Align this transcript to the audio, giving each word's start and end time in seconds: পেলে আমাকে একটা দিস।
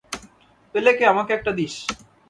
পেলে 0.75 0.91
আমাকে 1.05 1.31
একটা 1.33 1.51
দিস। 1.51 1.73